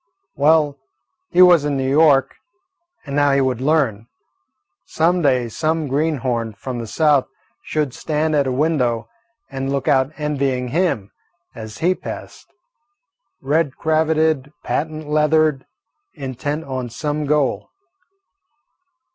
Well, 0.35 0.79
he 1.29 1.43
was 1.43 1.63
in 1.63 1.77
New 1.77 1.87
York, 1.87 2.33
and 3.05 3.15
now 3.15 3.33
he 3.33 3.39
would 3.41 3.61
learn. 3.61 4.07
Some 4.87 5.21
day 5.21 5.47
some 5.47 5.87
greenhorn 5.87 6.53
from 6.53 6.79
the 6.79 6.87
South 6.87 7.27
should 7.63 7.93
stand 7.93 8.35
at 8.35 8.47
a 8.47 8.51
window 8.51 9.07
and 9.51 9.71
look 9.71 9.87
out 9.87 10.11
envying 10.17 10.69
him, 10.69 11.11
as 11.53 11.77
he 11.85 11.93
passed, 11.93 12.51
red 13.41 13.75
cravated, 13.77 14.51
patent 14.63 15.07
leathered, 15.07 15.67
intent 16.15 16.63
on 16.63 16.89
some 16.89 17.27
goal. 17.27 17.69